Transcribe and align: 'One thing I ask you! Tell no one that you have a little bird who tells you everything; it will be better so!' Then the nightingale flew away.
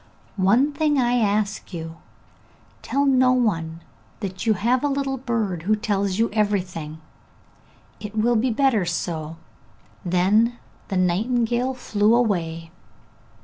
'One 0.35 0.71
thing 0.73 0.97
I 0.97 1.19
ask 1.19 1.75
you! 1.75 1.97
Tell 2.81 3.05
no 3.05 3.33
one 3.33 3.81
that 4.21 4.47
you 4.47 4.55
have 4.55 4.83
a 4.83 4.87
little 4.87 5.17
bird 5.17 5.61
who 5.61 5.75
tells 5.75 6.17
you 6.17 6.31
everything; 6.33 6.99
it 7.99 8.15
will 8.17 8.35
be 8.35 8.49
better 8.49 8.83
so!' 8.83 9.37
Then 10.03 10.57
the 10.87 10.97
nightingale 10.97 11.75
flew 11.75 12.15
away. 12.15 12.71